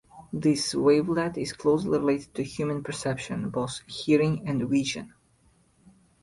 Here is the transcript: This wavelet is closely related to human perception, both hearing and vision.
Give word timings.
This 0.33 0.73
wavelet 0.73 1.37
is 1.37 1.53
closely 1.53 1.99
related 1.99 2.33
to 2.33 2.41
human 2.43 2.81
perception, 2.81 3.51
both 3.51 3.81
hearing 3.85 4.47
and 4.49 4.67
vision. 4.67 5.13